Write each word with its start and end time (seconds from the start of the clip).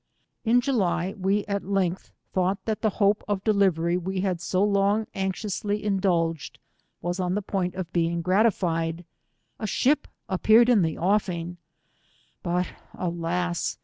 In 0.43 0.61
July 0.61 1.13
we 1.15 1.45
at 1.45 1.63
length 1.63 2.11
thought 2.33 2.57
that 2.65 2.81
the 2.81 2.89
hope 2.97 3.23
of 3.27 3.43
delivery 3.43 3.97
we 3.97 4.21
had 4.21 4.41
so 4.41 4.63
long 4.63 5.05
anxiously 5.13 5.83
indulged, 5.83 6.57
was 7.03 7.19
on 7.19 7.35
the 7.35 7.41
point 7.43 7.75
of 7.75 7.93
being 7.93 8.23
grati&ed. 8.23 9.05
A. 9.59 9.67
ship 9.67 10.07
appeared 10.27 10.69
in 10.69 10.81
the 10.81 10.97
offing; 10.97 11.57
but 12.41 12.67
alas! 12.95 13.77